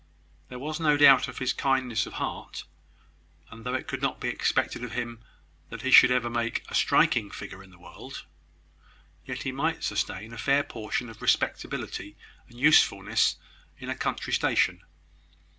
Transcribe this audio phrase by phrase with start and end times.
[0.49, 2.63] There was no doubt of his kindness of heart;
[3.51, 5.19] and, though it could not be expected of him
[5.69, 8.25] that he would ever make a striking figure in the world,
[9.27, 12.17] yet he might sustain a fair portion of respectability
[12.49, 13.35] and usefulness
[13.77, 14.81] in a country station.